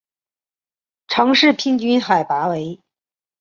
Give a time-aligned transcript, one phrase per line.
[1.09, 2.79] 城市平均海拔为。